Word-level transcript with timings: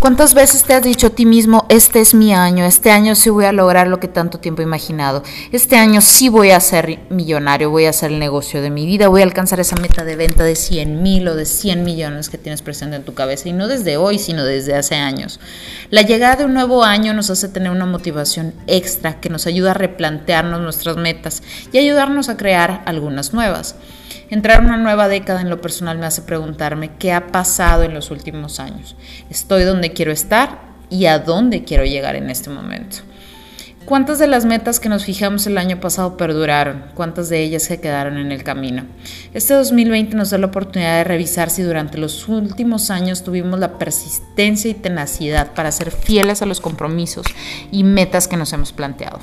¿Cuántas 0.00 0.32
veces 0.32 0.64
te 0.64 0.72
has 0.72 0.82
dicho 0.82 1.08
a 1.08 1.10
ti 1.10 1.26
mismo, 1.26 1.66
este 1.68 2.00
es 2.00 2.14
mi 2.14 2.32
año, 2.32 2.64
este 2.64 2.90
año 2.90 3.14
sí 3.14 3.28
voy 3.28 3.44
a 3.44 3.52
lograr 3.52 3.86
lo 3.86 4.00
que 4.00 4.08
tanto 4.08 4.38
tiempo 4.38 4.62
he 4.62 4.64
imaginado, 4.64 5.22
este 5.52 5.76
año 5.76 6.00
sí 6.00 6.30
voy 6.30 6.52
a 6.52 6.60
ser 6.60 7.00
millonario, 7.10 7.68
voy 7.68 7.84
a 7.84 7.90
hacer 7.90 8.10
el 8.10 8.18
negocio 8.18 8.62
de 8.62 8.70
mi 8.70 8.86
vida, 8.86 9.08
voy 9.08 9.20
a 9.20 9.24
alcanzar 9.24 9.60
esa 9.60 9.76
meta 9.76 10.02
de 10.02 10.16
venta 10.16 10.42
de 10.42 10.56
100 10.56 11.02
mil 11.02 11.28
o 11.28 11.36
de 11.36 11.44
100 11.44 11.84
millones 11.84 12.30
que 12.30 12.38
tienes 12.38 12.62
presente 12.62 12.96
en 12.96 13.04
tu 13.04 13.12
cabeza 13.12 13.50
y 13.50 13.52
no 13.52 13.68
desde 13.68 13.98
hoy, 13.98 14.18
sino 14.18 14.42
desde 14.42 14.74
hace 14.74 14.94
años? 14.94 15.38
La 15.90 16.00
llegada 16.00 16.36
de 16.36 16.44
un 16.46 16.54
nuevo 16.54 16.82
año 16.82 17.12
nos 17.12 17.28
hace 17.28 17.48
tener 17.48 17.70
una 17.70 17.84
motivación 17.84 18.54
extra 18.66 19.20
que 19.20 19.28
nos 19.28 19.46
ayuda 19.46 19.72
a 19.72 19.74
replantearnos 19.74 20.62
nuestras 20.62 20.96
metas 20.96 21.42
y 21.72 21.78
ayudarnos 21.78 22.30
a 22.30 22.38
crear 22.38 22.82
algunas 22.86 23.34
nuevas. 23.34 23.74
Entrar 24.30 24.60
a 24.60 24.64
una 24.64 24.76
nueva 24.76 25.08
década 25.08 25.40
en 25.40 25.50
lo 25.50 25.60
personal 25.60 25.98
me 25.98 26.06
hace 26.06 26.22
preguntarme 26.22 26.92
qué 26.98 27.12
ha 27.12 27.28
pasado 27.28 27.82
en 27.82 27.94
los 27.94 28.10
últimos 28.10 28.60
años. 28.60 28.96
¿Estoy 29.28 29.64
donde 29.64 29.92
quiero 29.92 30.12
estar 30.12 30.60
y 30.88 31.06
a 31.06 31.18
dónde 31.18 31.64
quiero 31.64 31.84
llegar 31.84 32.16
en 32.16 32.30
este 32.30 32.50
momento? 32.50 32.98
¿Cuántas 33.86 34.18
de 34.18 34.26
las 34.26 34.44
metas 34.44 34.78
que 34.78 34.88
nos 34.90 35.04
fijamos 35.04 35.46
el 35.46 35.58
año 35.58 35.80
pasado 35.80 36.16
perduraron? 36.16 36.84
¿Cuántas 36.94 37.28
de 37.28 37.42
ellas 37.42 37.64
se 37.64 37.80
quedaron 37.80 38.18
en 38.18 38.30
el 38.30 38.44
camino? 38.44 38.84
Este 39.32 39.54
2020 39.54 40.14
nos 40.16 40.30
da 40.30 40.38
la 40.38 40.46
oportunidad 40.46 40.98
de 40.98 41.04
revisar 41.04 41.50
si 41.50 41.62
durante 41.62 41.98
los 41.98 42.28
últimos 42.28 42.90
años 42.90 43.24
tuvimos 43.24 43.58
la 43.58 43.78
persistencia 43.78 44.70
y 44.70 44.74
tenacidad 44.74 45.54
para 45.54 45.72
ser 45.72 45.90
fieles 45.90 46.40
a 46.40 46.46
los 46.46 46.60
compromisos 46.60 47.26
y 47.72 47.82
metas 47.82 48.28
que 48.28 48.36
nos 48.36 48.52
hemos 48.52 48.72
planteado. 48.72 49.18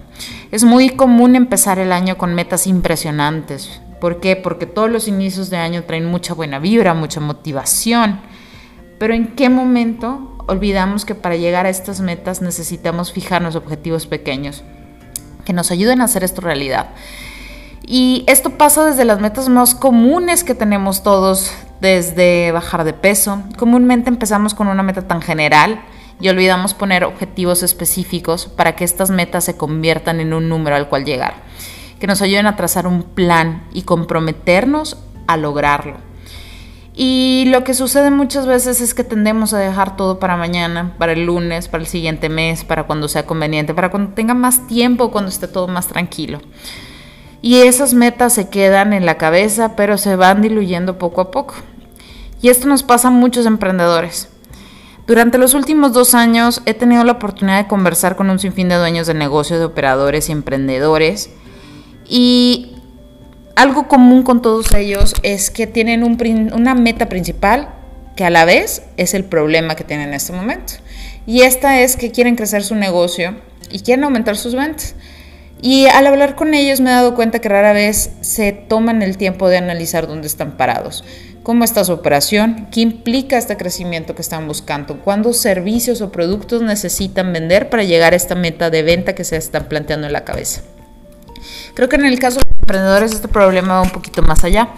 Es 0.52 0.64
muy 0.64 0.90
común 0.90 1.36
empezar 1.36 1.80
el 1.80 1.94
año 1.94 2.18
con 2.18 2.34
metas 2.34 2.68
impresionantes, 2.68 3.80
¿Por 4.00 4.20
qué? 4.20 4.36
Porque 4.36 4.66
todos 4.66 4.92
los 4.92 5.08
inicios 5.08 5.50
de 5.50 5.58
año 5.58 5.84
traen 5.84 6.06
mucha 6.06 6.34
buena 6.34 6.60
vibra, 6.60 6.94
mucha 6.94 7.20
motivación. 7.20 8.20
Pero 9.00 9.14
¿en 9.14 9.36
qué 9.36 9.50
momento 9.50 10.36
olvidamos 10.48 11.06
que 11.06 11.16
para 11.16 11.36
llegar 11.36 11.66
a 11.66 11.70
estas 11.70 12.00
metas 12.02 12.42
necesitamos 12.42 13.12
fijarnos 13.12 13.56
objetivos 13.56 14.08
pequeños 14.08 14.64
que 15.46 15.54
nos 15.54 15.72
ayuden 15.72 16.02
a 16.02 16.06
hacer 16.06 16.24
esto 16.24 16.42
realidad? 16.42 16.90
Y 17.86 18.24
esto 18.28 18.52
pasa 18.58 18.86
desde 18.86 19.06
las 19.06 19.20
metas 19.20 19.50
más 19.50 19.74
comunes 19.74 20.44
que 20.44 20.54
tenemos 20.54 21.04
todos, 21.04 21.54
desde 21.80 22.52
bajar 22.52 22.84
de 22.84 22.94
peso. 22.94 23.42
Comúnmente 23.58 24.10
empezamos 24.10 24.54
con 24.54 24.68
una 24.68 24.84
meta 24.84 25.08
tan 25.08 25.22
general 25.22 25.82
y 26.20 26.30
olvidamos 26.30 26.74
poner 26.74 27.04
objetivos 27.04 27.64
específicos 27.64 28.48
para 28.48 28.76
que 28.76 28.84
estas 28.84 29.10
metas 29.10 29.46
se 29.46 29.56
conviertan 29.58 30.20
en 30.20 30.34
un 30.34 30.50
número 30.50 30.76
al 30.76 30.90
cual 30.90 31.06
llegar 31.06 31.48
que 32.00 32.08
nos 32.08 32.22
ayuden 32.22 32.48
a 32.48 32.56
trazar 32.56 32.88
un 32.88 33.04
plan 33.04 33.64
y 33.74 33.84
comprometernos 33.84 34.98
a 35.28 35.38
lograrlo. 35.38 35.96
Y 37.00 37.46
lo 37.50 37.64
que 37.64 37.76
sucede 37.76 38.10
muchas 38.10 38.48
veces 38.48 38.82
es 38.82 38.96
que 38.96 39.04
tendemos 39.04 39.54
a 39.54 39.60
dejar 39.60 39.96
todo 39.96 40.18
para 40.18 40.36
mañana, 40.36 40.96
para 40.98 41.12
el 41.12 41.28
lunes, 41.28 41.68
para 41.68 41.84
el 41.84 41.88
siguiente 41.88 42.28
mes, 42.28 42.64
para 42.64 42.86
cuando 42.86 43.08
sea 43.08 43.28
conveniente, 43.28 43.76
para 43.76 43.92
cuando 43.92 44.16
tenga 44.16 44.34
más 44.34 44.66
tiempo, 44.66 45.12
cuando 45.12 45.30
esté 45.30 45.48
todo 45.48 45.68
más 45.68 45.88
tranquilo. 45.88 46.40
Y 47.44 47.58
esas 47.58 47.94
metas 47.94 48.34
se 48.34 48.50
quedan 48.50 48.94
en 48.94 49.06
la 49.06 49.20
cabeza, 49.20 49.76
pero 49.76 50.00
se 50.00 50.16
van 50.16 50.42
diluyendo 50.42 50.98
poco 50.98 51.22
a 51.22 51.30
poco. 51.30 51.54
Y 52.42 52.50
esto 52.50 52.68
nos 52.68 52.82
pasa 52.82 53.10
a 53.10 53.12
muchos 53.12 53.46
emprendedores. 53.46 54.30
Durante 55.06 55.38
los 55.38 55.54
últimos 55.54 55.94
dos 55.94 56.16
años 56.16 56.64
he 56.66 56.74
tenido 56.74 57.04
la 57.04 57.14
oportunidad 57.14 57.62
de 57.62 57.68
conversar 57.68 58.16
con 58.16 58.32
un 58.32 58.40
sinfín 58.40 58.70
de 58.70 58.76
dueños 58.76 59.06
de 59.06 59.14
negocios, 59.14 59.60
de 59.60 59.66
operadores 59.66 60.30
y 60.30 60.32
emprendedores 60.32 61.30
y 62.10 62.74
algo 63.56 63.88
común 63.88 64.24
con 64.24 64.42
todos 64.42 64.74
ellos 64.74 65.16
es 65.24 65.50
que 65.50 65.68
tienen 65.68 66.04
una 66.04 66.76
meta 66.76 67.10
principal 67.10 67.70
que 68.16 68.24
a 68.24 68.30
la 68.30 68.46
vez 68.46 68.84
es 68.98 69.14
el 69.14 69.24
problema 69.24 69.76
que 69.76 69.84
tienen 69.84 70.10
en 70.10 70.14
este 70.16 70.34
momento. 70.34 70.74
Y 71.26 71.42
esta 71.42 71.82
es 71.82 71.98
que 71.98 72.12
quieren 72.12 72.36
crecer 72.36 72.64
su 72.64 72.76
negocio 72.76 73.36
y 73.70 73.80
quieren 73.80 74.04
aumentar 74.04 74.38
sus 74.38 74.56
ventas. 74.56 74.96
Y 75.62 75.88
al 75.88 76.06
hablar 76.06 76.36
con 76.36 76.54
ellos 76.54 76.82
me 76.82 76.92
he 76.92 76.94
dado 76.94 77.16
cuenta 77.16 77.40
que 77.40 77.50
rara 77.50 77.74
vez 77.74 78.12
se 78.22 78.52
toman 78.52 79.02
el 79.02 79.18
tiempo 79.18 79.50
de 79.50 79.58
analizar 79.58 80.08
dónde 80.08 80.28
están 80.28 80.56
parados, 80.56 81.04
cómo 81.42 81.64
está 81.64 81.84
su 81.84 81.94
operación, 81.94 82.68
qué 82.72 82.82
implica 82.82 83.38
este 83.38 83.58
crecimiento 83.58 84.14
que 84.14 84.22
están 84.22 84.48
buscando, 84.48 85.00
cuántos 85.02 85.38
servicios 85.38 86.02
o 86.02 86.12
productos 86.12 86.62
necesitan 86.62 87.34
vender 87.34 87.70
para 87.70 87.84
llegar 87.84 88.14
a 88.14 88.18
esta 88.18 88.36
meta 88.36 88.70
de 88.70 88.84
venta 88.84 89.16
que 89.16 89.24
se 89.24 89.36
están 89.36 89.68
planteando 89.68 90.06
en 90.06 90.14
la 90.14 90.26
cabeza. 90.26 90.62
Creo 91.74 91.90
que 91.90 91.96
en 91.96 92.06
el 92.06 92.20
caso 92.20 92.40
de 92.40 92.46
los 92.50 92.60
emprendedores 92.60 93.12
este 93.12 93.28
problema 93.28 93.76
va 93.76 93.82
un 93.82 93.92
poquito 93.92 94.22
más 94.22 94.44
allá, 94.44 94.70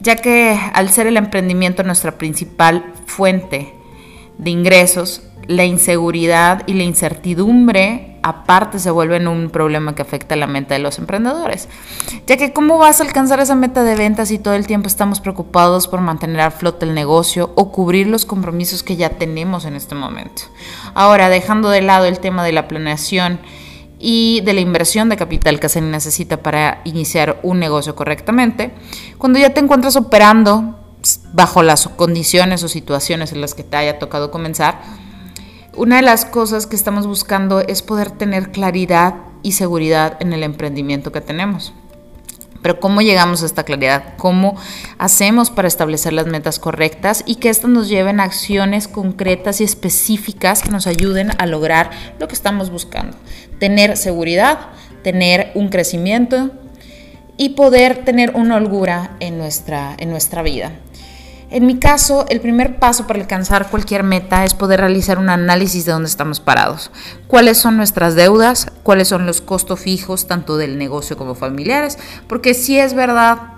ya 0.00 0.16
que 0.16 0.58
al 0.74 0.90
ser 0.90 1.06
el 1.06 1.16
emprendimiento 1.16 1.82
nuestra 1.82 2.18
principal 2.18 2.92
fuente 3.06 3.74
de 4.38 4.50
ingresos, 4.50 5.22
la 5.46 5.64
inseguridad 5.64 6.62
y 6.66 6.74
la 6.74 6.84
incertidumbre 6.84 8.18
aparte 8.22 8.78
se 8.78 8.90
vuelven 8.90 9.26
un 9.28 9.48
problema 9.48 9.94
que 9.94 10.02
afecta 10.02 10.36
la 10.36 10.46
mente 10.46 10.74
de 10.74 10.80
los 10.80 10.98
emprendedores. 10.98 11.68
Ya 12.26 12.36
que 12.36 12.52
cómo 12.52 12.78
vas 12.78 13.00
a 13.00 13.04
alcanzar 13.04 13.40
esa 13.40 13.54
meta 13.54 13.82
de 13.82 13.94
ventas 13.94 14.28
si 14.28 14.38
todo 14.38 14.54
el 14.54 14.66
tiempo 14.66 14.88
estamos 14.88 15.20
preocupados 15.20 15.88
por 15.88 16.00
mantener 16.00 16.40
a 16.42 16.50
flote 16.50 16.84
el 16.84 16.94
negocio 16.94 17.52
o 17.54 17.72
cubrir 17.72 18.06
los 18.06 18.26
compromisos 18.26 18.82
que 18.82 18.96
ya 18.96 19.10
tenemos 19.10 19.64
en 19.64 19.74
este 19.74 19.94
momento. 19.94 20.42
Ahora, 20.94 21.28
dejando 21.28 21.70
de 21.70 21.82
lado 21.82 22.04
el 22.04 22.18
tema 22.18 22.44
de 22.44 22.52
la 22.52 22.68
planeación, 22.68 23.40
y 23.98 24.40
de 24.42 24.52
la 24.52 24.60
inversión 24.60 25.08
de 25.08 25.16
capital 25.16 25.60
que 25.60 25.68
se 25.68 25.80
necesita 25.80 26.38
para 26.38 26.80
iniciar 26.84 27.40
un 27.42 27.58
negocio 27.58 27.96
correctamente, 27.96 28.72
cuando 29.18 29.38
ya 29.38 29.54
te 29.54 29.60
encuentras 29.60 29.96
operando 29.96 30.78
bajo 31.32 31.62
las 31.62 31.88
condiciones 31.88 32.62
o 32.62 32.68
situaciones 32.68 33.32
en 33.32 33.40
las 33.40 33.54
que 33.54 33.64
te 33.64 33.76
haya 33.76 33.98
tocado 33.98 34.30
comenzar, 34.30 34.80
una 35.76 35.96
de 35.96 36.02
las 36.02 36.24
cosas 36.24 36.66
que 36.66 36.76
estamos 36.76 37.06
buscando 37.06 37.60
es 37.60 37.82
poder 37.82 38.10
tener 38.10 38.50
claridad 38.50 39.14
y 39.42 39.52
seguridad 39.52 40.16
en 40.20 40.32
el 40.32 40.42
emprendimiento 40.42 41.12
que 41.12 41.20
tenemos. 41.20 41.72
Pero 42.62 42.80
¿cómo 42.80 43.00
llegamos 43.02 43.42
a 43.42 43.46
esta 43.46 43.64
claridad? 43.64 44.14
¿Cómo 44.16 44.56
hacemos 44.98 45.50
para 45.50 45.68
establecer 45.68 46.12
las 46.12 46.26
metas 46.26 46.58
correctas 46.58 47.22
y 47.26 47.36
que 47.36 47.48
estas 47.48 47.70
nos 47.70 47.88
lleven 47.88 48.20
a 48.20 48.24
acciones 48.24 48.88
concretas 48.88 49.60
y 49.60 49.64
específicas 49.64 50.62
que 50.62 50.70
nos 50.70 50.86
ayuden 50.86 51.30
a 51.38 51.46
lograr 51.46 51.90
lo 52.18 52.28
que 52.28 52.34
estamos 52.34 52.70
buscando? 52.70 53.16
Tener 53.58 53.96
seguridad, 53.96 54.58
tener 55.02 55.52
un 55.54 55.68
crecimiento 55.68 56.50
y 57.36 57.50
poder 57.50 58.04
tener 58.04 58.34
una 58.34 58.56
holgura 58.56 59.16
en 59.20 59.38
nuestra, 59.38 59.94
en 59.98 60.10
nuestra 60.10 60.42
vida. 60.42 60.72
En 61.50 61.64
mi 61.64 61.78
caso, 61.78 62.26
el 62.28 62.42
primer 62.42 62.78
paso 62.78 63.06
para 63.06 63.20
alcanzar 63.20 63.70
cualquier 63.70 64.02
meta 64.02 64.44
es 64.44 64.52
poder 64.52 64.80
realizar 64.80 65.18
un 65.18 65.30
análisis 65.30 65.86
de 65.86 65.92
dónde 65.92 66.08
estamos 66.08 66.40
parados, 66.40 66.90
cuáles 67.26 67.56
son 67.56 67.78
nuestras 67.78 68.14
deudas, 68.14 68.70
cuáles 68.82 69.08
son 69.08 69.24
los 69.24 69.40
costos 69.40 69.80
fijos 69.80 70.26
tanto 70.26 70.58
del 70.58 70.76
negocio 70.76 71.16
como 71.16 71.34
familiares, 71.34 71.98
porque 72.26 72.52
si 72.52 72.78
es 72.78 72.92
verdad, 72.92 73.54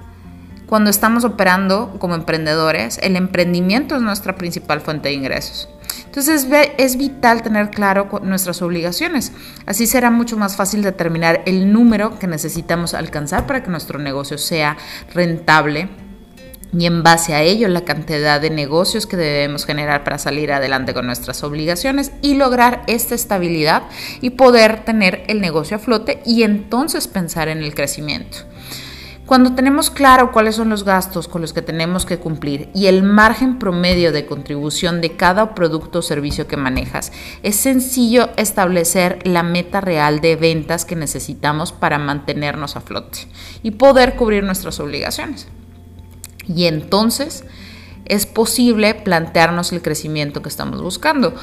cuando 0.67 0.89
estamos 0.89 1.25
operando 1.25 1.97
como 1.99 2.15
emprendedores, 2.15 3.01
el 3.03 3.17
emprendimiento 3.17 3.97
es 3.97 4.03
nuestra 4.03 4.37
principal 4.37 4.81
fuente 4.81 5.09
de 5.09 5.15
ingresos. 5.15 5.69
Entonces 6.05 6.47
es 6.79 6.97
vital 6.97 7.43
tener 7.43 7.71
claro 7.71 8.09
nuestras 8.23 8.63
obligaciones. 8.63 9.33
Así 9.67 9.89
será 9.89 10.13
mucho 10.13 10.37
más 10.37 10.55
fácil 10.55 10.83
determinar 10.83 11.43
el 11.45 11.73
número 11.73 12.21
que 12.21 12.29
necesitamos 12.29 12.95
alcanzar 12.95 13.49
para 13.49 13.65
que 13.65 13.71
nuestro 13.71 13.99
negocio 13.99 14.39
sea 14.39 14.77
rentable 15.13 15.89
y 16.77 16.87
en 16.87 17.03
base 17.03 17.35
a 17.35 17.43
ello 17.43 17.69
la 17.69 17.85
cantidad 17.85 18.41
de 18.41 18.51
negocios 18.51 19.07
que 19.07 19.17
debemos 19.17 19.67
generar 19.67 20.05
para 20.05 20.19
salir 20.19 20.53
adelante 20.53 20.95
con 20.95 21.07
nuestras 21.07 21.43
obligaciones 21.43 22.13
y 22.23 22.35
lograr 22.35 22.83
esta 22.87 23.15
estabilidad 23.15 23.85
y 24.21 24.31
poder 24.31 24.85
tener 24.85 25.25
el 25.29 25.41
negocio 25.41 25.77
a 25.77 25.81
flote 25.81 26.23
y 26.25 26.43
entonces 26.43 27.09
pensar 27.09 27.49
en 27.49 27.59
el 27.59 27.75
crecimiento. 27.75 28.39
Cuando 29.31 29.55
tenemos 29.55 29.91
claro 29.91 30.33
cuáles 30.33 30.57
son 30.57 30.71
los 30.71 30.83
gastos 30.83 31.29
con 31.29 31.41
los 31.41 31.53
que 31.53 31.63
tenemos 31.63 32.05
que 32.05 32.19
cumplir 32.19 32.69
y 32.75 32.87
el 32.87 33.05
margen 33.05 33.61
promedio 33.61 34.11
de 34.11 34.27
contribución 34.27 35.01
de 35.01 35.13
cada 35.13 35.55
producto 35.55 36.01
o 36.01 36.03
servicio 36.03 36.49
que 36.49 36.57
manejas, 36.57 37.13
es 37.45 37.55
sencillo 37.55 38.31
establecer 38.37 39.21
la 39.25 39.45
meta 39.45 39.81
real 39.81 40.21
de 40.21 40.35
ventas 40.35 40.85
que 40.85 40.97
necesitamos 40.97 41.71
para 41.71 41.97
mantenernos 41.99 42.75
a 42.75 42.81
flote 42.81 43.29
y 43.63 43.71
poder 43.71 44.17
cubrir 44.17 44.43
nuestras 44.43 44.81
obligaciones. 44.81 45.47
Y 46.55 46.67
entonces 46.67 47.45
es 48.07 48.27
posible 48.27 48.95
plantearnos 48.95 49.73
el 49.73 49.83
crecimiento 49.83 50.43
que 50.43 50.49
estamos 50.49 50.83
buscando. 50.83 51.35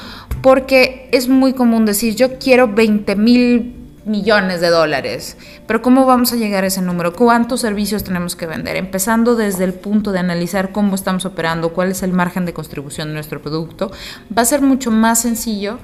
Porque 0.42 1.08
es 1.12 1.28
muy 1.28 1.54
común 1.54 1.86
decir, 1.86 2.14
yo 2.14 2.38
quiero 2.38 2.68
20 2.68 3.16
mil 3.16 3.74
millones 4.04 4.60
de 4.60 4.68
dólares, 4.68 5.36
pero 5.66 5.82
¿cómo 5.82 6.06
vamos 6.06 6.32
a 6.32 6.36
llegar 6.36 6.64
a 6.64 6.68
ese 6.68 6.80
número? 6.80 7.12
¿Cuántos 7.12 7.60
servicios 7.60 8.04
tenemos 8.04 8.36
que 8.36 8.46
vender? 8.46 8.76
Empezando 8.76 9.36
desde 9.36 9.64
el 9.64 9.74
punto 9.74 10.12
de 10.12 10.18
analizar 10.18 10.72
cómo 10.72 10.94
estamos 10.94 11.26
operando, 11.26 11.74
cuál 11.74 11.90
es 11.90 12.02
el 12.02 12.12
margen 12.12 12.46
de 12.46 12.54
contribución 12.54 13.08
de 13.08 13.14
nuestro 13.14 13.42
producto, 13.42 13.90
va 14.36 14.42
a 14.42 14.46
ser 14.46 14.62
mucho 14.62 14.90
más 14.90 15.20
sencillo 15.20 15.78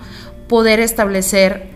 poder 0.49 0.81
establecer 0.81 1.74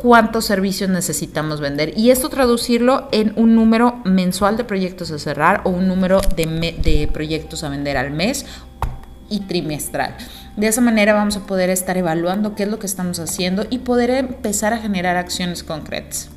cuántos 0.00 0.46
servicios 0.46 0.88
necesitamos 0.88 1.60
vender 1.60 1.92
y 1.94 2.10
esto 2.10 2.30
traducirlo 2.30 3.08
en 3.12 3.34
un 3.36 3.54
número 3.54 4.00
mensual 4.06 4.56
de 4.56 4.64
proyectos 4.64 5.10
a 5.10 5.18
cerrar 5.18 5.60
o 5.64 5.70
un 5.70 5.88
número 5.88 6.22
de, 6.36 7.08
proyectos 7.12 7.64
a 7.64 7.68
vender 7.68 7.98
al 7.98 8.10
mes 8.10 8.46
y 9.28 9.40
trimestral. 9.40 10.16
De 10.56 10.68
esa 10.68 10.80
manera 10.80 11.12
vamos 11.12 11.36
a 11.36 11.40
poder 11.40 11.68
estar 11.68 11.98
evaluando 11.98 12.54
qué 12.54 12.62
es 12.62 12.70
lo 12.70 12.78
que 12.78 12.86
estamos 12.86 13.18
haciendo 13.18 13.66
y 13.68 13.80
poder 13.80 14.08
empezar 14.08 14.72
a 14.72 14.78
generar 14.78 15.18
acciones 15.18 15.62
concretas. 15.62 16.30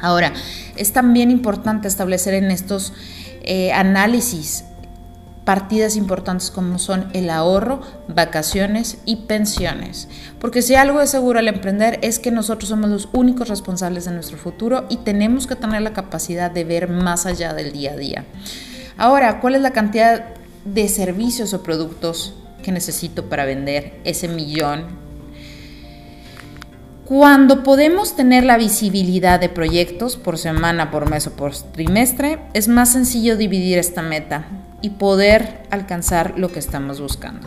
Ahora, 0.00 0.32
es 0.76 0.92
también 0.92 1.30
importante 1.30 1.86
establecer 1.86 2.34
en 2.34 2.50
estos 2.50 2.92
eh, 3.42 3.72
análisis 3.72 4.64
partidas 5.44 5.96
importantes 5.96 6.50
como 6.50 6.78
son 6.78 7.08
el 7.14 7.28
ahorro, 7.30 7.80
vacaciones 8.08 8.98
y 9.04 9.16
pensiones. 9.16 10.08
Porque 10.40 10.62
si 10.62 10.74
algo 10.74 11.00
es 11.00 11.10
seguro 11.10 11.38
al 11.38 11.48
emprender 11.48 11.98
es 12.02 12.18
que 12.18 12.30
nosotros 12.30 12.68
somos 12.68 12.90
los 12.90 13.08
únicos 13.12 13.48
responsables 13.48 14.04
de 14.04 14.12
nuestro 14.12 14.38
futuro 14.38 14.86
y 14.88 14.98
tenemos 14.98 15.46
que 15.46 15.56
tener 15.56 15.82
la 15.82 15.92
capacidad 15.92 16.50
de 16.50 16.64
ver 16.64 16.88
más 16.88 17.26
allá 17.26 17.54
del 17.54 17.72
día 17.72 17.92
a 17.92 17.96
día. 17.96 18.24
Ahora, 18.96 19.40
¿cuál 19.40 19.56
es 19.56 19.62
la 19.62 19.72
cantidad 19.72 20.26
de 20.64 20.88
servicios 20.88 21.54
o 21.54 21.62
productos 21.62 22.34
que 22.62 22.70
necesito 22.70 23.28
para 23.28 23.44
vender 23.44 24.00
ese 24.04 24.28
millón 24.28 25.01
cuando 27.12 27.62
podemos 27.62 28.16
tener 28.16 28.42
la 28.42 28.56
visibilidad 28.56 29.38
de 29.38 29.50
proyectos 29.50 30.16
por 30.16 30.38
semana, 30.38 30.90
por 30.90 31.10
mes 31.10 31.26
o 31.26 31.32
por 31.32 31.54
trimestre, 31.54 32.38
es 32.54 32.68
más 32.68 32.90
sencillo 32.90 33.36
dividir 33.36 33.76
esta 33.76 34.00
meta 34.00 34.46
y 34.80 34.88
poder 34.88 35.66
alcanzar 35.68 36.38
lo 36.38 36.50
que 36.50 36.58
estamos 36.58 37.02
buscando. 37.02 37.46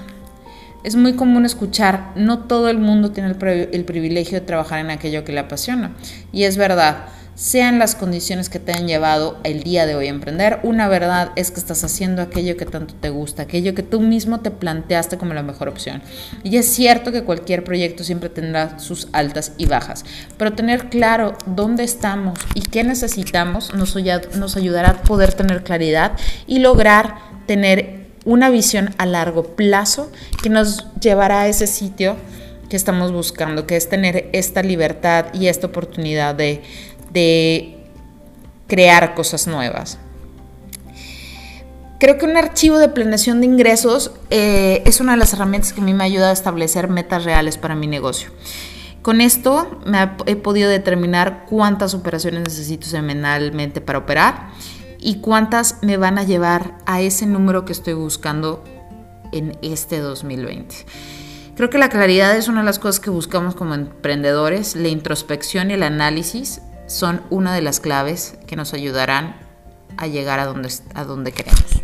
Es 0.83 0.95
muy 0.95 1.13
común 1.13 1.45
escuchar, 1.45 2.11
no 2.15 2.43
todo 2.43 2.69
el 2.69 2.77
mundo 2.77 3.09
tiene 3.09 3.29
el, 3.29 3.85
privilegio 3.85 4.39
de 4.39 4.45
trabajar 4.45 4.81
en 4.81 4.91
aquello 4.91 5.23
que 5.23 5.31
le 5.31 5.39
apasiona. 5.39 5.95
Y 6.31 6.43
es 6.43 6.57
verdad, 6.57 7.07
sean 7.35 7.79
las 7.79 7.95
condiciones 7.95 8.49
que 8.49 8.59
te 8.59 8.71
han 8.71 8.87
llevado 8.87 9.37
el 9.43 9.61
día 9.63 9.85
de 9.85 9.95
hoy 9.95 10.07
a 10.07 10.09
emprender, 10.09 10.59
una 10.63 10.87
verdad 10.87 11.33
es 11.35 11.51
que 11.51 11.59
estás 11.59 11.83
haciendo 11.83 12.21
aquello 12.21 12.55
que 12.55 12.65
tanto 12.65 12.95
te 12.95 13.09
gusta, 13.09 13.43
aquello 13.43 13.75
que 13.75 13.83
tú 13.83 13.99
mismo 13.99 14.39
te 14.39 14.51
planteaste 14.51 15.17
como 15.17 15.33
la 15.33 15.43
mejor 15.43 15.67
opción. 15.67 16.01
Y 16.43 16.55
es 16.57 16.67
cierto 16.67 17.11
que 17.11 17.23
cualquier 17.23 17.65
proyecto 17.65 18.05
siempre 18.05 18.29
tendrá 18.29 18.79
sus 18.79 19.09
altas 19.11 19.51
y 19.57 19.65
bajas, 19.65 20.05
pero 20.37 20.53
tener 20.53 20.89
claro 20.89 21.37
dónde 21.45 21.83
estamos 21.83 22.39
y 22.53 22.61
qué 22.61 22.83
necesitamos 22.85 23.73
nos, 23.73 23.95
nos 24.37 24.55
ayudará 24.55 24.89
a 24.89 25.01
poder 25.01 25.33
tener 25.33 25.63
claridad 25.63 26.13
y 26.47 26.59
lograr 26.59 27.15
tener 27.47 28.05
una 28.23 28.49
visión 28.49 28.95
a 28.97 29.05
largo 29.05 29.55
plazo 29.55 30.11
que 30.41 30.49
nos 30.49 30.87
llevará 30.99 31.41
a 31.41 31.47
ese 31.47 31.67
sitio 31.67 32.15
que 32.69 32.75
estamos 32.75 33.11
buscando, 33.11 33.67
que 33.67 33.75
es 33.75 33.89
tener 33.89 34.29
esta 34.33 34.63
libertad 34.63 35.27
y 35.33 35.47
esta 35.47 35.67
oportunidad 35.67 36.33
de 36.33 36.63
de 37.15 37.77
crear 38.67 39.15
cosas 39.15 39.47
nuevas. 39.47 39.97
Creo 41.97 42.17
que 42.17 42.25
un 42.25 42.35
archivo 42.35 42.77
de 42.77 42.89
planeación 42.89 43.39
de 43.39 43.47
ingresos 43.47 44.11
eh, 44.29 44.83
es 44.85 44.99
una 44.99 45.13
de 45.13 45.17
las 45.17 45.33
herramientas 45.33 45.71
que 45.71 45.81
a 45.81 45.83
mí 45.83 45.93
me 45.93 46.03
ayuda 46.03 46.29
a 46.29 46.33
establecer 46.33 46.89
metas 46.89 47.23
reales 47.23 47.57
para 47.57 47.73
mi 47.73 47.87
negocio. 47.87 48.29
Con 49.01 49.21
esto 49.21 49.79
me 49.85 50.09
he 50.25 50.35
podido 50.35 50.69
determinar 50.69 51.45
cuántas 51.49 51.93
operaciones 51.93 52.41
necesito 52.43 52.87
semanalmente 52.87 53.79
para 53.79 53.99
operar 53.99 54.49
y 54.99 55.19
cuántas 55.21 55.81
me 55.83 55.95
van 55.95 56.17
a 56.17 56.23
llevar 56.23 56.77
a 56.85 56.99
ese 57.01 57.25
número 57.27 57.63
que 57.63 57.71
estoy 57.71 57.93
buscando 57.93 58.63
en 59.31 59.57
este 59.61 59.99
2020. 59.99 60.75
Creo 61.55 61.69
que 61.69 61.77
la 61.77 61.87
claridad 61.87 62.35
es 62.35 62.49
una 62.49 62.59
de 62.59 62.65
las 62.65 62.79
cosas 62.79 62.99
que 62.99 63.09
buscamos 63.09 63.55
como 63.55 63.75
emprendedores, 63.75 64.75
la 64.75 64.89
introspección 64.89 65.71
y 65.71 65.75
el 65.75 65.83
análisis 65.83 66.61
son 66.87 67.21
una 67.29 67.53
de 67.53 67.61
las 67.61 67.79
claves 67.79 68.35
que 68.47 68.55
nos 68.55 68.73
ayudarán 68.73 69.35
a 69.97 70.07
llegar 70.07 70.39
a 70.39 70.45
donde, 70.45 70.71
a 70.93 71.03
donde 71.03 71.31
queremos. 71.31 71.74